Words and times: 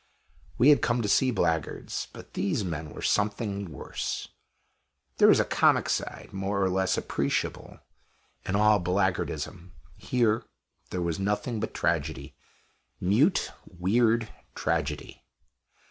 We 0.57 0.69
had 0.69 0.81
come 0.81 1.03
to 1.03 1.07
see 1.07 1.29
blackguards; 1.29 2.07
but 2.11 2.33
these 2.33 2.63
men 2.63 2.89
were 2.89 3.03
something 3.03 3.71
worse. 3.71 4.29
There 5.17 5.29
is 5.29 5.39
a 5.39 5.45
comic 5.45 5.89
side, 5.89 6.29
more 6.33 6.59
or 6.63 6.71
less 6.71 6.97
appreciable, 6.97 7.81
in 8.43 8.55
all 8.55 8.79
blackguardism 8.79 9.73
here 9.97 10.43
there 10.89 11.03
was 11.03 11.19
nothing 11.19 11.59
but 11.59 11.75
tragedy 11.75 12.35
mute, 12.99 13.51
weird 13.77 14.33
tragedy. 14.55 15.23